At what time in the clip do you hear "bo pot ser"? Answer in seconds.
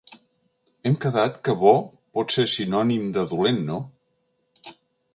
1.65-2.49